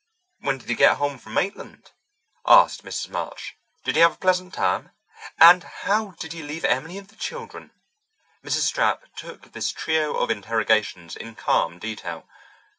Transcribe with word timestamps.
"When 0.39 0.57
did 0.57 0.67
you 0.67 0.75
get 0.75 0.97
home 0.97 1.19
from 1.19 1.35
Maitland?" 1.35 1.91
asked 2.47 2.83
Mrs. 2.83 3.09
March. 3.11 3.55
"Did 3.83 3.95
you 3.97 4.01
have 4.01 4.13
a 4.13 4.17
pleasant 4.17 4.51
time? 4.51 4.93
And 5.37 5.63
how 5.63 6.15
did 6.19 6.33
you 6.33 6.43
leave 6.43 6.65
Emily 6.65 6.97
and 6.97 7.07
the 7.07 7.15
children?" 7.15 7.69
Mrs. 8.43 8.61
Stapp 8.63 9.13
took 9.15 9.51
this 9.51 9.71
trio 9.71 10.17
of 10.17 10.31
interrogations 10.31 11.15
in 11.15 11.35
calm 11.35 11.77
detail. 11.77 12.27